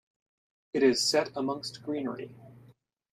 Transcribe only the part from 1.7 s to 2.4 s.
greenery.